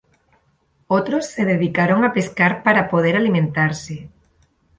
[0.87, 4.09] Otros se dedicaron a pescar para poder alimentarse.